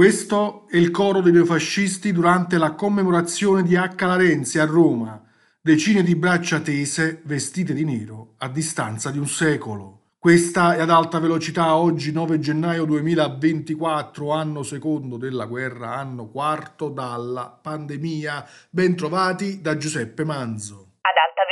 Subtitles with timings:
[0.00, 3.96] Questo è il coro dei neofascisti durante la commemorazione di H.
[3.98, 5.22] Larenzi a Roma,
[5.60, 10.14] decine di braccia tese, vestite di nero, a distanza di un secolo.
[10.18, 16.88] Questa è ad alta velocità oggi 9 gennaio 2024, anno secondo della guerra, anno quarto
[16.88, 18.48] dalla pandemia.
[18.70, 20.92] Bentrovati da Giuseppe Manzo.
[21.02, 21.42] Ad alta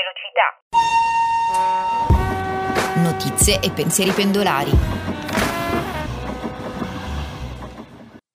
[2.96, 3.12] velocità.
[3.12, 5.07] Notizie e pensieri pendolari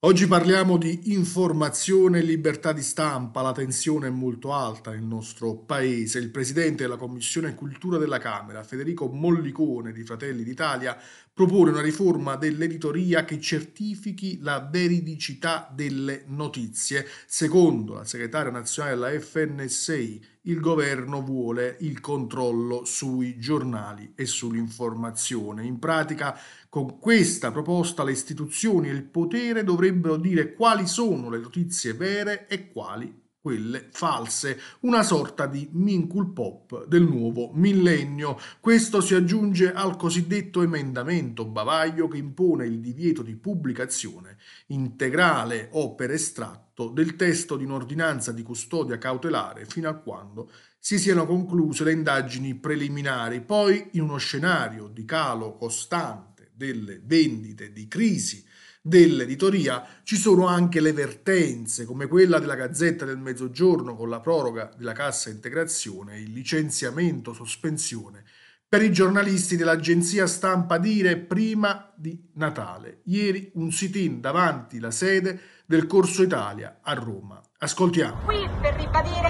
[0.06, 5.56] Oggi parliamo di informazione e libertà di stampa, la tensione è molto alta nel nostro
[5.56, 6.20] paese.
[6.20, 10.98] Il presidente della Commissione Cultura della Camera, Federico Mollicone di Fratelli d'Italia,
[11.34, 17.08] propone una riforma dell'editoria che certifichi la veridicità delle notizie.
[17.26, 25.66] Secondo la segretaria nazionale della FNSI, il governo vuole il controllo sui giornali e sull'informazione.
[25.66, 31.40] In pratica, con questa proposta le istituzioni e il potere dovrebbero dire quali sono le
[31.40, 38.40] notizie vere e quali quelle false, una sorta di mincul pop del nuovo millennio.
[38.62, 45.94] Questo si aggiunge al cosiddetto emendamento bavaglio che impone il divieto di pubblicazione integrale o
[45.94, 51.84] per estratto del testo di un'ordinanza di custodia cautelare fino a quando si siano concluse
[51.84, 53.42] le indagini preliminari.
[53.42, 58.52] Poi, in uno scenario di calo costante delle vendite, di crisi
[58.86, 64.70] dell'editoria ci sono anche le vertenze come quella della Gazzetta del Mezzogiorno con la proroga
[64.76, 68.26] della cassa integrazione il licenziamento sospensione
[68.68, 73.02] per i giornalisti dell'agenzia stampa Dire prima di Natale.
[73.06, 77.40] Ieri un sit-in davanti la sede del Corso Italia a Roma.
[77.60, 78.24] Ascoltiamo.
[78.26, 79.30] Qui per ribadire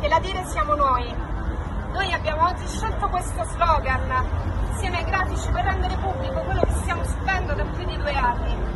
[0.00, 1.04] che la Dire siamo noi.
[1.92, 7.04] Noi abbiamo oggi scelto questo slogan insieme ai grafici per rendere pubblico quello che stiamo
[7.04, 8.70] subendo da più di due anni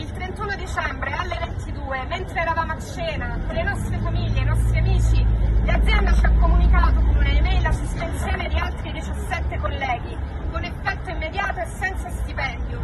[0.00, 4.78] il 31 dicembre alle 22, mentre eravamo a cena con le nostre famiglie, i nostri
[4.78, 5.26] amici,
[5.64, 10.16] l'azienda ci ha comunicato con un'email la sospensione di altri 17 colleghi,
[10.50, 12.82] con effetto immediato e senza stipendio.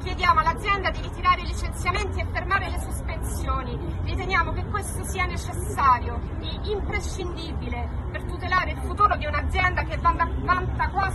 [0.00, 3.78] Chiediamo all'azienda di ritirare i licenziamenti e fermare le sospensioni.
[4.02, 10.26] Riteniamo che questo sia necessario e imprescindibile per tutelare il futuro di un'azienda che vanta
[10.26, 11.07] quasi 40 anni di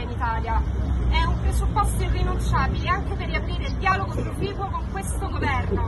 [0.00, 0.60] in Italia
[1.10, 5.86] è un presupposto irrinunciabile anche per riaprire il dialogo proficuo con questo governo.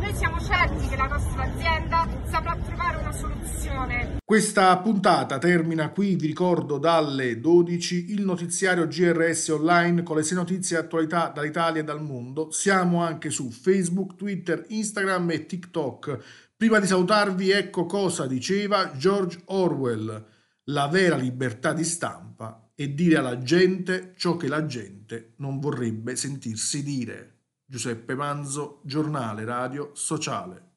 [0.00, 4.18] Noi siamo certi che la nostra azienda saprà trovare una soluzione.
[4.24, 10.36] Questa puntata termina qui, vi ricordo, dalle 12 il notiziario GRS online con le 6
[10.36, 12.50] notizie e attualità dall'Italia e dal mondo.
[12.50, 16.52] Siamo anche su Facebook, Twitter, Instagram e TikTok.
[16.56, 20.26] Prima di salutarvi, ecco cosa diceva George Orwell.
[20.64, 26.16] La vera libertà di stampa e dire alla gente ciò che la gente non vorrebbe
[26.16, 27.32] sentirsi dire.
[27.64, 30.72] Giuseppe Manzo, giornale radio sociale.